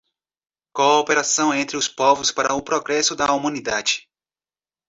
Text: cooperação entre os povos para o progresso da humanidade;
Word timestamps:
cooperação 0.73 1.53
entre 1.53 1.77
os 1.77 1.87
povos 1.87 2.31
para 2.31 2.55
o 2.55 2.61
progresso 2.63 3.15
da 3.15 3.31
humanidade; 3.31 4.09